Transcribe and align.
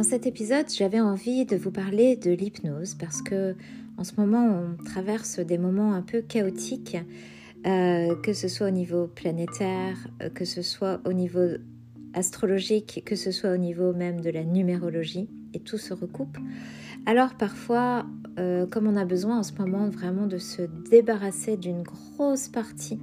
Dans 0.00 0.04
cet 0.08 0.26
épisode, 0.26 0.64
j'avais 0.70 0.98
envie 0.98 1.44
de 1.44 1.56
vous 1.56 1.70
parler 1.70 2.16
de 2.16 2.30
l'hypnose 2.30 2.94
parce 2.94 3.20
que 3.20 3.54
en 3.98 4.02
ce 4.02 4.12
moment, 4.16 4.46
on 4.48 4.82
traverse 4.82 5.40
des 5.40 5.58
moments 5.58 5.92
un 5.92 6.00
peu 6.00 6.22
chaotiques, 6.22 6.96
euh, 7.66 8.16
que 8.22 8.32
ce 8.32 8.48
soit 8.48 8.68
au 8.68 8.70
niveau 8.70 9.08
planétaire, 9.08 9.98
euh, 10.22 10.30
que 10.30 10.46
ce 10.46 10.62
soit 10.62 11.02
au 11.04 11.12
niveau 11.12 11.48
astrologique, 12.14 13.02
que 13.04 13.14
ce 13.14 13.30
soit 13.30 13.52
au 13.52 13.58
niveau 13.58 13.92
même 13.92 14.22
de 14.22 14.30
la 14.30 14.42
numérologie, 14.42 15.28
et 15.52 15.60
tout 15.60 15.76
se 15.76 15.92
recoupe. 15.92 16.38
Alors 17.04 17.34
parfois, 17.34 18.06
euh, 18.38 18.64
comme 18.66 18.86
on 18.86 18.96
a 18.96 19.04
besoin 19.04 19.40
en 19.40 19.42
ce 19.42 19.52
moment 19.52 19.90
vraiment 19.90 20.26
de 20.26 20.38
se 20.38 20.62
débarrasser 20.90 21.58
d'une 21.58 21.82
grosse 21.82 22.48
partie 22.48 22.98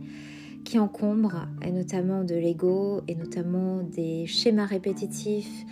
qui 0.65 0.79
encombre, 0.79 1.47
et 1.61 1.71
notamment 1.71 2.23
de 2.23 2.33
l'ego, 2.33 3.03
et 3.07 3.13
notamment 3.13 3.83
des 3.83 4.25
schémas 4.25 4.65
répétitifs, 4.65 5.63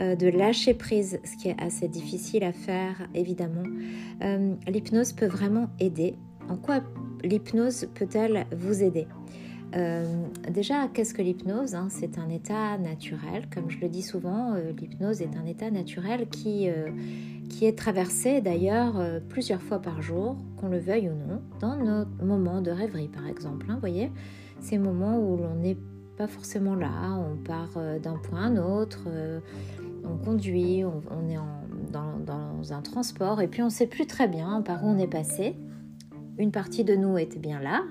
euh, 0.00 0.14
de 0.14 0.28
lâcher 0.28 0.74
prise, 0.74 1.18
ce 1.24 1.36
qui 1.36 1.48
est 1.48 1.60
assez 1.60 1.88
difficile 1.88 2.44
à 2.44 2.52
faire 2.52 3.08
évidemment. 3.14 3.64
Euh, 4.22 4.54
l'hypnose 4.68 5.12
peut 5.12 5.26
vraiment 5.26 5.70
aider. 5.80 6.14
En 6.48 6.56
quoi 6.56 6.82
l'hypnose 7.24 7.88
peut-elle 7.94 8.46
vous 8.56 8.84
aider? 8.84 9.08
Euh, 9.74 10.06
déjà, 10.48 10.86
qu'est-ce 10.94 11.12
que 11.12 11.20
l'hypnose 11.20 11.74
hein? 11.74 11.88
C'est 11.90 12.16
un 12.16 12.28
état 12.28 12.78
naturel. 12.78 13.48
Comme 13.52 13.70
je 13.70 13.80
le 13.80 13.88
dis 13.88 14.02
souvent, 14.02 14.54
l'hypnose 14.80 15.20
est 15.20 15.36
un 15.36 15.46
état 15.46 15.70
naturel 15.70 16.28
qui, 16.28 16.68
est 17.60 17.76
traversé 17.76 18.40
d'ailleurs 18.40 18.94
plusieurs 19.28 19.60
fois 19.60 19.80
par 19.80 20.00
jour, 20.00 20.36
qu'on 20.58 20.68
le 20.68 20.78
veuille 20.78 21.08
ou 21.08 21.14
non, 21.14 21.42
dans 21.60 21.76
nos 21.76 22.06
moments 22.24 22.62
de 22.62 22.70
rêverie 22.70 23.08
par 23.08 23.26
exemple. 23.26 23.66
Hein, 23.68 23.78
voyez, 23.80 24.12
ces 24.60 24.78
moments 24.78 25.18
où 25.18 25.36
l'on 25.36 25.56
n'est 25.56 25.76
pas 26.16 26.28
forcément 26.28 26.76
là, 26.76 27.18
on 27.18 27.36
part 27.36 27.78
d'un 28.00 28.16
point 28.16 28.40
à 28.40 28.46
un 28.46 28.56
autre, 28.56 29.08
on 30.04 30.16
conduit, 30.16 30.84
on, 30.84 31.28
est 31.28 31.38
dans, 31.92 32.72
un 32.72 32.82
transport 32.82 33.40
et 33.40 33.48
puis 33.48 33.62
on 33.62 33.66
ne 33.66 33.70
sait 33.70 33.86
plus 33.86 34.06
très 34.06 34.28
bien 34.28 34.62
par 34.62 34.84
où 34.84 34.88
on 34.88 34.98
est 34.98 35.08
passé. 35.08 35.56
Une 36.38 36.52
partie 36.52 36.84
de 36.84 36.94
nous 36.94 37.18
était 37.18 37.38
bien 37.38 37.60
là 37.60 37.82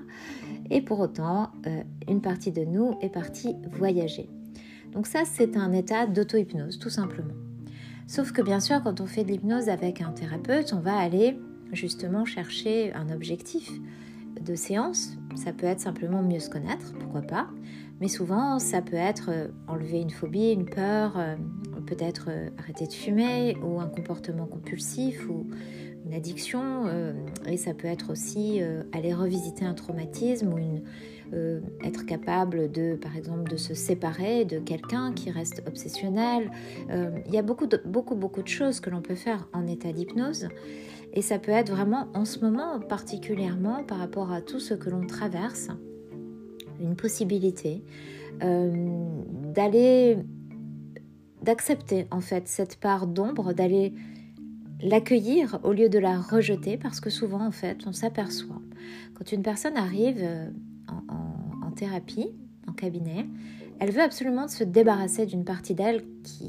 et 0.70 0.80
pour 0.80 1.00
autant, 1.00 1.50
euh, 1.66 1.82
une 2.08 2.20
partie 2.20 2.52
de 2.52 2.64
nous 2.64 2.96
est 3.02 3.08
partie 3.08 3.56
voyager. 3.72 4.28
Donc 4.92 5.06
ça, 5.06 5.20
c'est 5.24 5.56
un 5.56 5.72
état 5.72 6.06
d'auto-hypnose, 6.06 6.78
tout 6.78 6.90
simplement. 6.90 7.34
Sauf 8.06 8.32
que 8.32 8.40
bien 8.40 8.60
sûr, 8.60 8.82
quand 8.82 9.00
on 9.00 9.06
fait 9.06 9.24
de 9.24 9.28
l'hypnose 9.28 9.68
avec 9.68 10.00
un 10.00 10.12
thérapeute, 10.12 10.72
on 10.72 10.80
va 10.80 10.96
aller 10.96 11.38
justement 11.72 12.24
chercher 12.24 12.92
un 12.94 13.10
objectif 13.10 13.70
de 14.40 14.54
séance. 14.54 15.16
Ça 15.34 15.52
peut 15.52 15.66
être 15.66 15.80
simplement 15.80 16.22
mieux 16.22 16.40
se 16.40 16.48
connaître, 16.48 16.94
pourquoi 16.98 17.22
pas. 17.22 17.48
Mais 18.00 18.08
souvent, 18.08 18.58
ça 18.58 18.80
peut 18.80 18.96
être 18.96 19.30
euh, 19.30 19.48
enlever 19.66 20.00
une 20.00 20.10
phobie, 20.10 20.52
une 20.52 20.66
peur, 20.66 21.18
euh, 21.18 21.36
peut-être 21.88 22.26
euh, 22.28 22.50
arrêter 22.58 22.86
de 22.86 22.92
fumer 22.92 23.56
ou 23.62 23.80
un 23.80 23.88
comportement 23.88 24.46
compulsif 24.46 25.26
ou 25.28 25.46
une 26.06 26.12
addiction. 26.12 26.84
Euh, 26.86 27.12
et 27.46 27.56
ça 27.56 27.72
peut 27.74 27.88
être 27.88 28.10
aussi 28.10 28.58
euh, 28.60 28.82
aller 28.92 29.14
revisiter 29.14 29.64
un 29.64 29.74
traumatisme 29.74 30.52
ou 30.52 30.58
une, 30.58 30.82
être 31.84 32.06
capable 32.06 32.70
de, 32.70 32.96
par 32.96 33.14
exemple, 33.14 33.50
de 33.50 33.58
se 33.58 33.74
séparer 33.74 34.46
de 34.46 34.58
quelqu'un 34.58 35.12
qui 35.12 35.30
reste 35.30 35.62
obsessionnel. 35.66 36.50
Il 36.88 37.34
y 37.34 37.36
a 37.36 37.42
beaucoup, 37.42 37.66
de, 37.66 37.82
beaucoup, 37.84 38.14
beaucoup 38.14 38.40
de 38.40 38.48
choses 38.48 38.80
que 38.80 38.88
l'on 38.88 39.02
peut 39.02 39.14
faire 39.14 39.46
en 39.52 39.66
état 39.66 39.92
d'hypnose. 39.92 40.48
Et 41.12 41.20
ça 41.20 41.38
peut 41.38 41.52
être 41.52 41.70
vraiment 41.70 42.08
en 42.14 42.24
ce 42.24 42.38
moment 42.38 42.80
particulièrement 42.80 43.84
par 43.84 43.98
rapport 43.98 44.32
à 44.32 44.40
tout 44.40 44.58
ce 44.58 44.72
que 44.72 44.88
l'on 44.88 45.06
traverse, 45.06 45.68
une 46.80 46.96
possibilité 46.96 47.84
d'aller 48.40 50.16
d'accepter 51.48 52.06
en 52.10 52.20
fait 52.20 52.46
cette 52.46 52.76
part 52.78 53.06
d'ombre, 53.06 53.54
d'aller 53.54 53.94
l'accueillir 54.82 55.58
au 55.62 55.72
lieu 55.72 55.88
de 55.88 55.98
la 55.98 56.20
rejeter 56.20 56.76
parce 56.76 57.00
que 57.00 57.08
souvent 57.08 57.42
en 57.42 57.52
fait 57.52 57.78
on 57.86 57.94
s'aperçoit. 57.94 58.60
Quand 59.14 59.32
une 59.32 59.40
personne 59.40 59.78
arrive 59.78 60.18
euh, 60.20 60.50
en, 60.88 61.70
thérapie, 61.70 62.28
en 62.66 62.72
cabinet, 62.72 63.24
elle 63.80 63.92
veut 63.92 64.02
absolument 64.02 64.46
se 64.46 64.62
débarrasser 64.62 65.24
d'une 65.24 65.46
partie 65.46 65.74
d'elle 65.74 66.04
qui, 66.22 66.46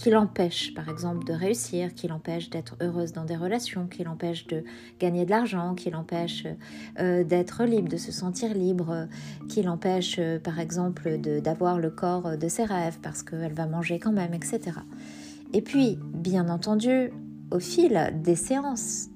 qui 0.00 0.08
l'empêche, 0.08 0.72
par 0.72 0.88
exemple, 0.88 1.26
de 1.26 1.34
réussir, 1.34 1.92
qui 1.92 2.08
l'empêche 2.08 2.48
d'être 2.48 2.74
heureuse 2.80 3.12
dans 3.12 3.26
des 3.26 3.36
relations, 3.36 3.86
qui 3.86 4.02
l'empêche 4.02 4.46
de 4.46 4.64
gagner 4.98 5.26
de 5.26 5.30
l'argent, 5.30 5.74
qui 5.74 5.90
l'empêche 5.90 6.46
euh, 6.98 7.22
d'être 7.22 7.64
libre, 7.64 7.90
de 7.90 7.98
se 7.98 8.10
sentir 8.10 8.54
libre, 8.54 9.08
qui 9.50 9.62
l'empêche, 9.62 10.16
euh, 10.18 10.38
par 10.38 10.58
exemple, 10.58 11.18
d'avoir 11.18 11.78
le 11.78 11.90
corps 11.90 12.38
de 12.38 12.48
ses 12.48 12.64
rêves 12.64 12.98
parce 13.02 13.22
qu'elle 13.22 13.52
va 13.52 13.66
manger 13.66 13.98
quand 13.98 14.12
même, 14.12 14.32
etc. 14.32 14.78
Et 15.52 15.60
puis, 15.60 15.98
bien 16.14 16.48
entendu, 16.48 17.12
au 17.50 17.58
fil 17.58 18.10
des 18.24 18.36
séances, 18.36 19.08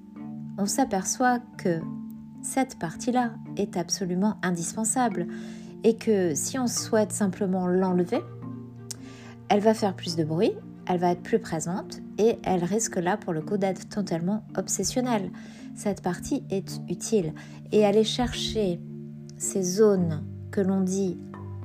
on 0.58 0.66
s'aperçoit 0.66 1.38
que 1.56 1.80
cette 2.42 2.78
partie-là 2.78 3.30
est 3.56 3.78
absolument 3.78 4.36
indispensable 4.42 5.28
et 5.82 5.96
que 5.96 6.34
si 6.34 6.58
on 6.58 6.66
souhaite 6.66 7.12
simplement 7.12 7.68
l'enlever, 7.68 8.20
elle 9.48 9.60
va 9.60 9.72
faire 9.72 9.94
plus 9.94 10.16
de 10.16 10.24
bruit, 10.24 10.52
elle 10.86 10.98
va 10.98 11.12
être 11.12 11.22
plus 11.22 11.38
présente 11.38 12.00
et 12.18 12.38
elle 12.42 12.64
risque 12.64 12.96
là 12.96 13.16
pour 13.16 13.32
le 13.32 13.40
coup 13.40 13.56
d'être 13.56 13.88
totalement 13.88 14.44
obsessionnelle. 14.56 15.30
Cette 15.74 16.02
partie 16.02 16.44
est 16.50 16.80
utile 16.88 17.32
et 17.72 17.84
aller 17.84 18.04
chercher 18.04 18.80
ces 19.36 19.62
zones 19.62 20.24
que 20.50 20.60
l'on 20.60 20.80
dit 20.80 21.18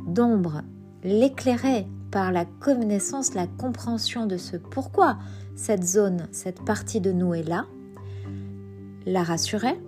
d'ombre, 0.08 0.64
l'éclairer 1.04 1.88
par 2.12 2.32
la 2.32 2.46
connaissance, 2.46 3.36
la 3.36 3.48
compréhension 3.48 4.26
de 4.26 4.38
ce 4.38 4.58
pourquoi 4.58 5.18
cette 5.56 5.84
zone, 5.84 6.28
cette 6.32 6.64
partie 6.64 7.02
de 7.02 7.12
nous 7.12 7.34
est 7.34 7.44
là, 7.44 7.66
la 9.06 9.24
rassurer, 9.24 9.80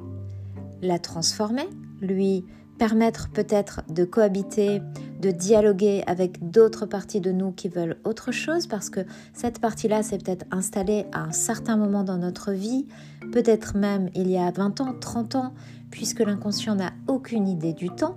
la 0.82 1.00
transformer, 1.00 1.68
lui 2.02 2.46
permettre 2.82 3.30
peut-être 3.30 3.82
de 3.94 4.06
cohabiter, 4.06 4.82
de 5.20 5.30
dialoguer 5.30 6.04
avec 6.08 6.50
d'autres 6.50 6.88
parties 6.88 7.22
de 7.22 7.32
nous 7.32 7.52
qui 7.52 7.70
veulent 7.70 7.98
autre 8.06 8.32
chose, 8.32 8.66
parce 8.66 8.90
que 8.90 9.02
cette 9.36 9.60
partie-là 9.60 10.02
s'est 10.02 10.18
peut-être 10.18 10.48
installée 10.50 11.06
à 11.12 11.22
un 11.22 11.32
certain 11.32 11.78
moment 11.78 12.04
dans 12.04 12.18
notre 12.18 12.54
vie, 12.54 12.88
peut-être 13.32 13.78
même 13.78 14.10
il 14.16 14.32
y 14.32 14.38
a 14.40 14.50
20 14.50 14.82
ans, 14.82 14.96
30 15.00 15.36
ans, 15.36 15.54
puisque 15.92 16.22
l'inconscient 16.22 16.74
n'a 16.74 16.90
aucune 17.08 17.48
idée 17.48 17.74
du 17.74 17.92
temps. 17.92 18.16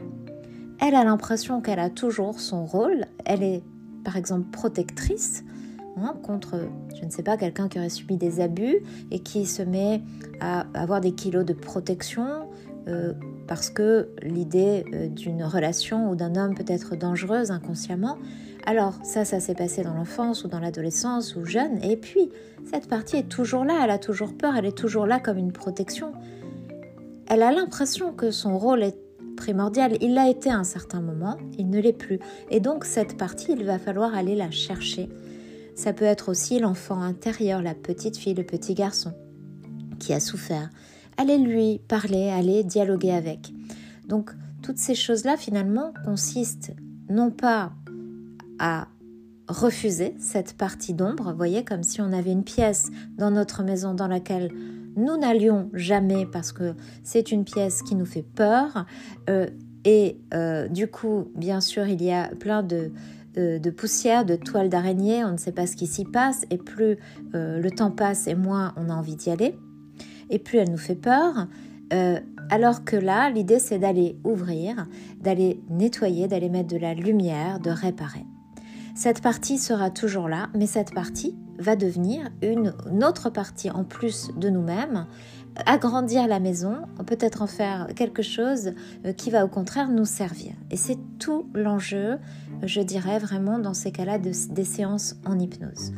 Elle 0.81 0.95
a 0.95 1.05
l'impression 1.05 1.61
qu'elle 1.61 1.79
a 1.79 1.91
toujours 1.91 2.41
son 2.41 2.65
rôle, 2.65 3.05
elle 3.27 3.43
est 3.43 3.63
par 4.03 4.17
exemple 4.17 4.49
protectrice, 4.51 5.45
hein, 5.99 6.17
contre, 6.23 6.71
je 6.99 7.05
ne 7.05 7.11
sais 7.11 7.23
pas, 7.23 7.37
quelqu'un 7.37 7.69
qui 7.69 7.79
aurait 7.79 7.91
subi 7.91 8.17
des 8.17 8.41
abus 8.41 8.79
et 9.11 9.19
qui 9.19 9.45
se 9.45 9.61
met 9.61 10.01
à 10.41 10.65
avoir 10.73 11.03
des 11.03 11.13
kilos 11.13 11.45
de 11.45 11.53
protection, 11.53 12.49
euh, 12.89 13.13
parce 13.47 13.71
que 13.71 14.09
l'idée 14.23 14.85
euh, 14.93 15.09
d'une 15.09 15.45
relation 15.45 16.11
ou 16.11 16.17
d'un 16.17 16.37
homme 16.37 16.55
peut 16.55 16.65
être 16.67 16.97
dangereuse 16.97 17.51
inconsciemment. 17.51 18.19
Alors 18.67 18.95
ça, 19.05 19.25
ça 19.25 19.41
s'est 19.41 19.55
passé 19.55 19.83
dans 19.83 19.95
l'enfance 19.95 20.45
ou 20.45 20.49
dans 20.49 20.61
l'adolescence 20.61 21.37
ou 21.37 21.45
jeune, 21.45 21.83
et 21.83 21.97
puis 21.97 22.31
cette 22.71 22.89
partie 22.89 23.17
est 23.17 23.29
toujours 23.29 23.65
là, 23.65 23.81
elle 23.85 23.91
a 23.91 23.99
toujours 23.99 24.35
peur, 24.37 24.57
elle 24.57 24.67
est 24.67 24.77
toujours 24.77 25.07
là 25.07 25.21
comme 25.21 25.37
une 25.37 25.53
protection. 25.53 26.13
Elle 27.27 27.43
a 27.43 27.53
l'impression 27.53 28.13
que 28.13 28.31
son 28.31 28.59
rôle 28.59 28.83
est 28.83 28.97
primordial, 29.37 29.97
il 30.01 30.15
l'a 30.15 30.29
été 30.29 30.51
à 30.51 30.57
un 30.57 30.65
certain 30.65 31.01
moment, 31.01 31.37
il 31.59 31.69
ne 31.69 31.81
l'est 31.81 31.93
plus. 31.93 32.21
Et 32.51 32.61
donc 32.61 32.85
cette 32.85 33.19
partie, 33.19 33.53
il 33.53 33.65
va 33.65 33.79
falloir 33.79 34.15
aller 34.15 34.35
la 34.35 34.51
chercher. 34.51 35.09
Ça 35.75 35.93
peut 35.93 36.05
être 36.05 36.29
aussi 36.29 36.59
l'enfant 36.59 37.03
intérieur, 37.03 37.61
la 37.61 37.75
petite 37.75 38.17
fille, 38.17 38.35
le 38.35 38.45
petit 38.45 38.75
garçon 38.75 39.13
qui 39.99 40.13
a 40.13 40.21
souffert, 40.21 40.71
allez 41.17 41.39
lui 41.39 41.81
parler, 41.89 42.29
allez 42.31 42.65
dialoguer 42.65 43.13
avec. 43.13 43.53
Donc 44.09 44.31
toutes 44.63 44.79
ces 44.79 44.95
choses-là 44.95 45.37
finalement 45.37 45.93
consistent 46.05 46.73
non 47.09 47.31
pas 47.31 47.73
à 48.59 48.89
refuser 49.49 50.15
cette 50.19 50.55
partie 50.55 50.95
d'ombre, 50.95 51.35
voyez, 51.35 51.65
comme 51.65 51.83
si 51.83 52.01
on 52.01 52.13
avait 52.13 52.33
une 52.33 52.45
pièce 52.45 52.91
dans 53.19 53.31
notre 53.31 53.63
maison 53.63 53.93
dans 53.95 54.09
laquelle 54.09 54.51
nous 54.97 55.17
n'allions 55.19 55.69
jamais 55.75 56.25
parce 56.25 56.53
que 56.53 56.75
c'est 57.03 57.31
une 57.33 57.45
pièce 57.45 57.83
qui 57.83 57.95
nous 57.95 58.07
fait 58.07 58.23
peur. 58.23 58.87
Euh, 59.29 59.49
et 59.85 60.19
euh, 60.33 60.69
du 60.69 60.89
coup, 60.89 61.31
bien 61.37 61.61
sûr, 61.61 61.87
il 61.87 62.03
y 62.03 62.11
a 62.11 62.29
plein 62.29 62.63
de, 62.63 62.91
de, 63.35 63.71
poussière, 63.71 64.25
de 64.25 64.37
toiles 64.37 64.71
d'araignée, 64.71 65.25
on 65.25 65.33
ne 65.33 65.37
sait 65.37 65.53
pas 65.53 65.67
ce 65.67 65.77
qui 65.77 65.87
s'y 65.87 66.05
passe, 66.05 66.47
et 66.51 66.57
plus 66.57 66.97
euh, 67.35 67.61
le 67.61 67.71
temps 67.71 67.91
passe 67.91 68.27
et 68.27 68.35
moins 68.35 68.73
on 68.77 68.89
a 68.89 68.95
envie 68.95 69.17
d'y 69.17 69.31
aller 69.31 69.59
et 70.31 70.39
plus 70.39 70.59
elle 70.59 70.71
nous 70.71 70.77
fait 70.77 70.95
peur. 70.95 71.47
Euh, 71.93 72.19
alors 72.51 72.85
que 72.85 72.97
là, 72.97 73.31
l'idée, 73.31 73.59
c'est 73.59 73.79
d'aller 73.79 74.17
ouvrir, 74.25 74.87
d'aller 75.21 75.61
nettoyer, 75.71 76.29
d'aller 76.29 76.49
mettre 76.49 76.69
de 76.69 76.77
la 76.77 76.95
lumière, 76.95 77.61
de 77.61 77.71
réparer. 77.71 78.25
Cette 78.95 79.23
partie 79.23 79.59
sera 79.59 79.91
toujours 79.91 80.29
là, 80.29 80.49
mais 80.55 80.67
cette 80.67 80.95
partie 80.95 81.35
va 81.59 81.77
devenir 81.77 82.31
une, 82.43 82.73
autre 83.03 83.31
partie 83.31 83.71
en 83.71 83.85
plus 83.85 84.31
de 84.37 84.51
nous-mêmes, 84.51 85.07
agrandir 85.67 86.27
la 86.27 86.41
maison, 86.41 86.77
peut-être 87.07 87.43
en 87.43 87.47
faire 87.47 87.89
quelque 87.95 88.23
chose 88.23 88.73
euh, 89.05 89.13
qui 89.13 89.31
va 89.31 89.45
au 89.45 89.49
contraire 89.49 89.89
nous 89.89 90.05
servir. 90.05 90.53
Et 90.71 90.77
c'est 90.77 90.99
tout 91.19 91.47
l'enjeu, 91.55 92.19
je 92.63 92.81
dirais 92.81 93.19
vraiment, 93.19 93.59
dans 93.59 93.75
ces 93.75 93.93
cas-là, 93.93 94.19
des 94.19 94.65
séances 94.65 95.17
en 95.25 95.39
hypnose. 95.39 95.93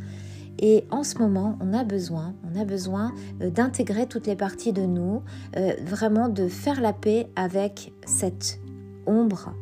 Et 0.59 0.85
en 0.91 1.03
ce 1.03 1.19
moment, 1.19 1.59
on 1.61 1.73
a 1.75 1.85
besoin, 1.85 2.35
on 2.51 2.59
a 2.59 2.65
besoin 2.65 3.13
euh, 3.43 3.51
d'intégrer 3.51 4.07
toutes 4.07 4.27
les 4.27 4.37
parties 4.37 4.73
de 4.73 4.83
nous, 4.83 5.23
euh, 5.57 5.75
vraiment 5.85 6.29
de 6.29 6.49
faire 6.49 6.81
la 6.81 6.93
paix 6.93 7.29
avec 7.37 7.93
cette 8.07 8.59
ombre, 9.07 9.53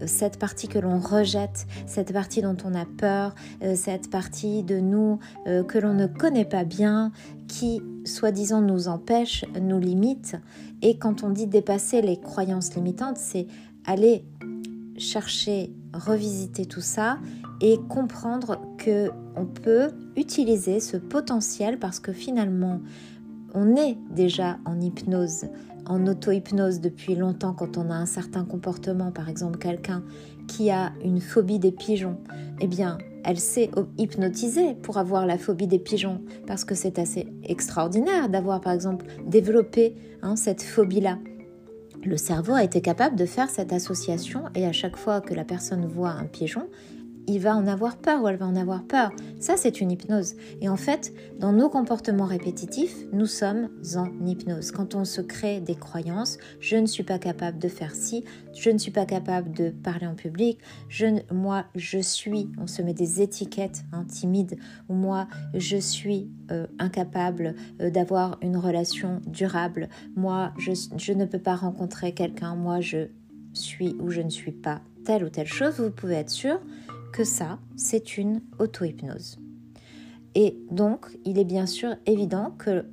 euh, 0.00 0.06
cette 0.06 0.38
partie 0.38 0.68
que 0.68 0.78
l'on 0.78 0.98
rejette, 0.98 1.66
cette 1.86 2.12
partie 2.12 2.40
dont 2.40 2.56
on 2.64 2.74
a 2.74 2.86
peur, 2.86 3.34
cette 3.74 4.10
partie 4.10 4.62
de 4.62 4.78
nous 4.80 5.18
que 5.46 5.78
l'on 5.78 5.92
ne 5.92 6.06
connaît 6.06 6.44
pas 6.44 6.64
bien, 6.64 7.12
qui, 7.48 7.82
soi-disant, 8.04 8.62
nous 8.62 8.88
empêche, 8.88 9.44
nous 9.60 9.78
limite. 9.78 10.36
Et 10.82 10.96
quand 10.96 11.22
on 11.22 11.30
dit 11.30 11.46
dépasser 11.46 12.00
les 12.00 12.18
croyances 12.18 12.74
limitantes, 12.74 13.18
c'est 13.18 13.46
aller 13.84 14.24
chercher, 14.96 15.72
revisiter 15.92 16.66
tout 16.66 16.80
ça 16.80 17.18
et 17.60 17.78
comprendre 17.88 18.60
que 18.78 19.10
on 19.36 19.46
peut 19.46 19.90
utiliser 20.16 20.80
ce 20.80 20.96
potentiel 20.96 21.78
parce 21.78 22.00
que 22.00 22.12
finalement 22.12 22.80
on 23.54 23.76
est 23.76 23.98
déjà 24.10 24.58
en 24.64 24.80
hypnose, 24.80 25.46
en 25.86 26.06
auto-hypnose 26.06 26.80
depuis 26.80 27.14
longtemps 27.14 27.52
quand 27.52 27.76
on 27.78 27.90
a 27.90 27.94
un 27.94 28.06
certain 28.06 28.44
comportement, 28.44 29.10
par 29.10 29.28
exemple 29.28 29.58
quelqu'un 29.58 30.04
qui 30.46 30.70
a 30.70 30.92
une 31.04 31.20
phobie 31.20 31.58
des 31.58 31.72
pigeons, 31.72 32.18
eh 32.60 32.66
bien 32.66 32.98
elle 33.24 33.38
s'est 33.38 33.70
hypnotisée 33.98 34.74
pour 34.74 34.98
avoir 34.98 35.26
la 35.26 35.36
phobie 35.36 35.66
des 35.66 35.78
pigeons 35.78 36.22
parce 36.46 36.64
que 36.64 36.74
c'est 36.74 36.98
assez 36.98 37.28
extraordinaire 37.44 38.28
d'avoir 38.28 38.60
par 38.60 38.72
exemple 38.72 39.06
développé 39.26 39.94
hein, 40.22 40.36
cette 40.36 40.62
phobie-là. 40.62 41.18
Le 42.02 42.16
cerveau 42.16 42.54
a 42.54 42.64
été 42.64 42.80
capable 42.80 43.16
de 43.16 43.26
faire 43.26 43.50
cette 43.50 43.74
association 43.74 44.44
et 44.54 44.64
à 44.64 44.72
chaque 44.72 44.96
fois 44.96 45.20
que 45.20 45.34
la 45.34 45.44
personne 45.44 45.86
voit 45.86 46.10
un 46.10 46.24
pigeon, 46.24 46.66
il 47.26 47.38
va 47.38 47.54
en 47.54 47.66
avoir 47.66 47.96
peur 47.96 48.22
ou 48.22 48.28
elle 48.28 48.36
va 48.36 48.46
en 48.46 48.56
avoir 48.56 48.84
peur. 48.84 49.10
Ça, 49.38 49.56
c'est 49.56 49.80
une 49.80 49.90
hypnose. 49.90 50.34
Et 50.60 50.68
en 50.68 50.76
fait, 50.76 51.12
dans 51.38 51.52
nos 51.52 51.68
comportements 51.68 52.26
répétitifs, 52.26 52.96
nous 53.12 53.26
sommes 53.26 53.68
en 53.96 54.08
hypnose. 54.26 54.72
Quand 54.72 54.94
on 54.94 55.04
se 55.04 55.20
crée 55.20 55.60
des 55.60 55.74
croyances, 55.74 56.38
je 56.60 56.76
ne 56.76 56.86
suis 56.86 57.02
pas 57.02 57.18
capable 57.18 57.58
de 57.58 57.68
faire 57.68 57.94
ci, 57.94 58.24
je 58.54 58.70
ne 58.70 58.78
suis 58.78 58.90
pas 58.90 59.06
capable 59.06 59.52
de 59.52 59.70
parler 59.70 60.06
en 60.06 60.14
public, 60.14 60.58
je, 60.88 61.06
moi, 61.32 61.64
je 61.74 61.98
suis, 61.98 62.48
on 62.58 62.66
se 62.66 62.82
met 62.82 62.94
des 62.94 63.22
étiquettes 63.22 63.84
hein, 63.92 64.04
timides, 64.04 64.58
ou 64.88 64.94
moi, 64.94 65.28
je 65.54 65.76
suis 65.76 66.30
euh, 66.50 66.66
incapable 66.78 67.54
euh, 67.80 67.90
d'avoir 67.90 68.38
une 68.42 68.56
relation 68.56 69.20
durable, 69.26 69.88
moi, 70.16 70.52
je, 70.58 70.72
je 70.96 71.12
ne 71.12 71.24
peux 71.24 71.38
pas 71.38 71.54
rencontrer 71.54 72.12
quelqu'un, 72.12 72.54
moi, 72.54 72.80
je 72.80 73.08
suis 73.52 73.96
ou 74.00 74.10
je 74.10 74.20
ne 74.20 74.30
suis 74.30 74.52
pas 74.52 74.80
telle 75.04 75.24
ou 75.24 75.28
telle 75.28 75.46
chose, 75.46 75.80
vous 75.80 75.90
pouvez 75.90 76.14
être 76.14 76.30
sûr 76.30 76.60
que 77.12 77.24
ça, 77.24 77.58
c'est 77.76 78.16
une 78.18 78.40
auto-hypnose. 78.58 79.38
Et 80.34 80.56
donc, 80.70 81.06
il 81.24 81.38
est 81.38 81.44
bien 81.44 81.66
sûr 81.66 81.96
évident 82.06 82.52
que 82.58 82.84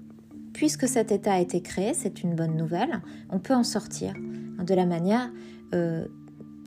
puisque 0.53 0.87
cet 0.87 1.11
état 1.11 1.33
a 1.33 1.39
été 1.39 1.61
créé, 1.61 1.93
c'est 1.93 2.23
une 2.23 2.33
bonne 2.33 2.55
nouvelle, 2.55 3.01
on 3.29 3.39
peut 3.39 3.53
en 3.53 3.63
sortir 3.63 4.13
de 4.15 4.73
la 4.73 4.87
manière, 4.87 5.31
euh, 5.75 6.07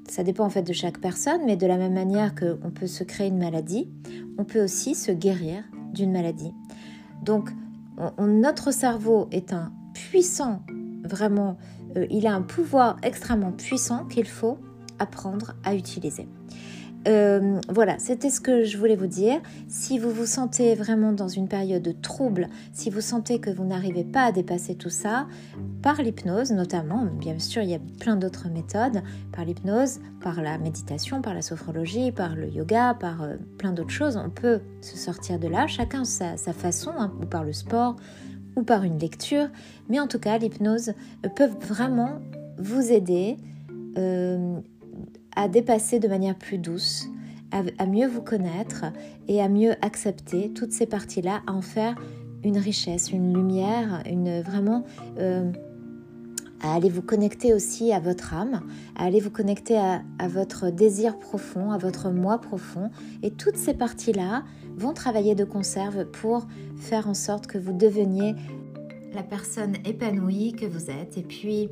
ça 0.09 0.23
dépend 0.23 0.45
en 0.45 0.51
fait 0.51 0.63
de 0.63 0.73
chaque 0.73 1.01
personne, 1.01 1.41
mais 1.45 1.57
de 1.57 1.67
la 1.67 1.77
même 1.77 1.95
manière 1.95 2.35
qu'on 2.35 2.71
peut 2.71 2.87
se 2.87 3.03
créer 3.03 3.29
une 3.29 3.39
maladie, 3.39 3.89
on 4.39 4.45
peut 4.45 4.63
aussi 4.63 4.95
se 4.95 5.11
guérir 5.11 5.65
d'une 5.93 6.13
maladie. 6.13 6.53
Donc, 7.23 7.51
notre 8.19 8.73
cerveau 8.73 9.29
est 9.33 9.53
un 9.53 9.73
puissant, 9.93 10.63
vraiment, 11.05 11.59
euh, 11.97 12.07
il 12.11 12.27
a 12.27 12.35
un 12.35 12.43
pouvoir 12.43 12.97
extrêmement 13.03 13.53
puissant 13.53 14.07
qu'il 14.07 14.27
faut 14.27 14.59
apprendre 14.99 15.55
à 15.65 15.75
utiliser. 15.75 16.29
Euh, 17.09 17.59
voilà, 17.69 17.99
c'était 17.99 18.29
ce 18.29 18.41
que 18.41 18.65
je 18.65 18.77
voulais 18.77 18.97
vous 18.97 19.07
dire. 19.07 19.41
Si 19.69 19.99
vous 19.99 20.11
vous 20.11 20.27
sentez 20.27 20.75
vraiment 20.75 21.13
dans 21.13 21.29
une 21.29 21.49
période 21.49 21.83
de 21.83 21.93
trouble, 21.93 22.49
si 22.73 22.91
vous 22.91 23.01
sentez 23.01 23.39
que 23.39 23.51
vous 23.51 23.65
n'arrivez 23.65 24.05
pas 24.05 24.25
à 24.25 24.33
dépasser 24.33 24.75
tout 24.75 24.91
ça, 24.91 25.27
par 25.83 26.03
l'hypnose 26.03 26.53
notamment, 26.53 27.07
bien 27.07 27.39
sûr 27.39 27.63
il 27.63 27.71
y 27.71 27.75
a 27.75 27.81
plein 28.01 28.17
d'autres 28.17 28.49
méthodes, 28.51 29.03
par 29.33 29.47
l'hypnose, 29.47 30.01
par 30.21 30.43
la 30.43 30.59
méditation, 30.59 31.23
par 31.23 31.33
la 31.33 31.41
sophrologie, 31.41 32.13
par 32.13 32.37
le 32.37 32.49
yoga, 32.49 32.95
par 32.95 33.23
euh, 33.23 33.37
plein 33.57 33.73
d'autres 33.73 33.91
choses, 33.91 34.19
on 34.19 34.29
peut 34.29 34.61
se 34.83 34.99
sortir 34.99 35.39
de 35.39 35.49
là, 35.49 35.67
chacun 35.67 36.05
sa, 36.05 36.37
sa 36.37 36.53
façon, 36.53 36.93
hein, 36.99 37.13
ou 37.23 37.25
par 37.25 37.45
le 37.45 37.55
sport, 37.55 37.97
ou 38.57 38.63
par 38.63 38.85
une 38.85 38.99
lecture, 38.99 39.49
mais 39.89 40.01
en 40.01 40.07
tout 40.07 40.19
cas 40.19 40.37
l'hypnose 40.37 40.91
euh, 41.25 41.29
peut 41.31 41.49
vraiment 41.67 42.19
vous 42.59 42.93
aider 42.93 43.39
à 45.41 45.49
dépasser 45.49 46.01
de 46.01 46.07
manière 46.07 46.37
plus 46.37 46.59
douce, 46.59 47.09
à, 47.51 47.87
mieux 47.87 48.07
vous 48.07 48.21
connaître 48.21 48.85
et 49.27 49.41
à 49.41 49.49
mieux 49.49 49.73
accepter 49.81 50.53
toutes 50.53 50.73
ces 50.73 50.85
parties-là, 50.85 51.41
à 51.47 51.53
en 51.53 51.63
faire 51.63 51.95
une 52.45 52.59
richesse, 52.59 53.11
une 53.11 53.33
lumière, 53.33 54.03
une 54.05 54.43
vraiment 54.43 54.85
euh, 55.19 55.51
à 56.61 56.75
aller 56.75 56.91
vous 56.91 57.01
connecter 57.01 57.55
aussi 57.55 57.91
à 57.91 58.01
votre 58.01 58.35
âme, 58.35 58.61
à 58.97 59.05
aller 59.05 59.19
vous 59.19 59.31
connecter 59.31 59.79
à, 59.79 60.03
à, 60.19 60.29
votre 60.29 60.69
désir 60.69 61.19
profond, 61.19 61.71
à 61.71 61.79
votre 61.79 62.11
moi 62.11 62.39
profond. 62.39 62.91
Et 63.23 63.31
toutes 63.31 63.57
ces 63.57 63.73
parties-là 63.73 64.45
vont 64.77 64.93
travailler 64.93 65.35
de 65.35 65.45
conserve 65.45 66.05
pour 66.05 66.47
faire 66.77 67.09
en 67.09 67.15
sorte 67.15 67.47
que 67.47 67.57
vous 67.57 67.73
deveniez 67.73 68.35
la 69.15 69.23
personne 69.23 69.77
épanouie 69.87 70.53
que 70.53 70.67
vous 70.67 70.91
êtes. 70.91 71.17
Et 71.17 71.23
puis, 71.23 71.71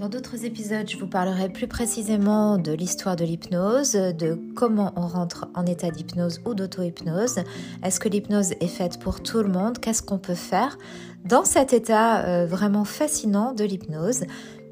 dans 0.00 0.08
d'autres 0.08 0.46
épisodes, 0.46 0.88
je 0.88 0.96
vous 0.96 1.06
parlerai 1.06 1.50
plus 1.50 1.66
précisément 1.66 2.56
de 2.56 2.72
l'histoire 2.72 3.16
de 3.16 3.24
l'hypnose, 3.24 3.92
de 3.92 4.40
comment 4.56 4.94
on 4.96 5.06
rentre 5.06 5.48
en 5.54 5.66
état 5.66 5.90
d'hypnose 5.90 6.40
ou 6.46 6.54
d'auto-hypnose. 6.54 7.40
Est-ce 7.82 8.00
que 8.00 8.08
l'hypnose 8.08 8.52
est 8.60 8.66
faite 8.66 8.98
pour 8.98 9.22
tout 9.22 9.42
le 9.42 9.50
monde? 9.50 9.78
Qu'est-ce 9.78 10.02
qu'on 10.02 10.16
peut 10.16 10.34
faire 10.34 10.78
dans 11.26 11.44
cet 11.44 11.74
état 11.74 12.24
euh, 12.24 12.46
vraiment 12.46 12.86
fascinant 12.86 13.52
de 13.52 13.62
l'hypnose? 13.62 14.22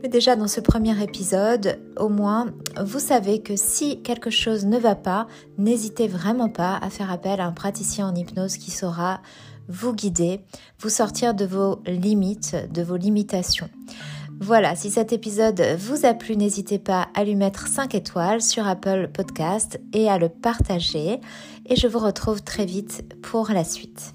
Mais 0.03 0.09
déjà 0.09 0.35
dans 0.35 0.49
ce 0.49 0.63
premier 0.63 0.99
épisode, 1.03 1.79
au 1.99 2.09
moins, 2.09 2.47
vous 2.83 3.01
savez 3.01 3.43
que 3.43 3.55
si 3.55 4.01
quelque 4.01 4.31
chose 4.31 4.65
ne 4.65 4.79
va 4.79 4.95
pas, 4.95 5.27
n'hésitez 5.59 6.09
vraiment 6.09 6.49
pas 6.49 6.79
à 6.81 6.89
faire 6.89 7.13
appel 7.13 7.43
à 7.43 7.47
un 7.47 7.53
praticien 7.53 8.09
en 8.09 8.15
hypnose 8.15 8.57
qui 8.57 8.71
saura 8.71 9.21
vous 9.69 9.93
guider, 9.93 10.41
vous 10.81 10.89
sortir 10.89 11.35
de 11.35 11.45
vos 11.45 11.83
limites, 11.87 12.57
de 12.73 12.83
vos 12.83 12.97
limitations. 12.97 13.69
Voilà, 14.41 14.77
si 14.77 14.91
cet 14.91 15.13
épisode 15.13 15.61
vous 15.79 16.07
a 16.07 16.15
plu, 16.15 16.37
n'hésitez 16.37 16.79
pas 16.79 17.09
à 17.15 17.25
lui 17.25 17.35
mettre 17.35 17.67
5 17.67 17.95
étoiles 17.95 18.41
sur 18.41 18.67
Apple 18.67 19.11
Podcast 19.13 19.81
et 19.93 20.09
à 20.09 20.19
le 20.19 20.29
partager. 20.29 21.21
Et 21.67 21.77
je 21.77 21.89
vous 21.89 21.99
retrouve 21.99 22.43
très 22.43 22.65
vite 22.65 23.05
pour 23.21 23.51
la 23.51 23.65
suite. 23.65 24.15